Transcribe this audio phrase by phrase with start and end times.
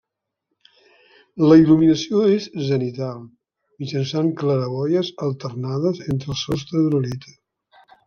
[1.49, 3.21] La il·luminació és zenital,
[3.85, 7.41] mitjançant claraboies alternades entre el sostre d'uralita.